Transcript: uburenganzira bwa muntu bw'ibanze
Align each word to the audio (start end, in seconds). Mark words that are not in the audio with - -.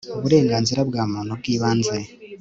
uburenganzira 0.17 0.81
bwa 0.89 1.03
muntu 1.11 1.31
bw'ibanze 1.39 1.97